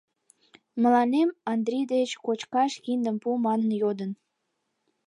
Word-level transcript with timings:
Маланем 0.81 1.29
Андри 1.51 1.79
деч 1.93 2.09
«кочкаш 2.25 2.71
киндым 2.83 3.15
пу» 3.21 3.29
манын 3.45 3.71
йодын. 3.81 4.11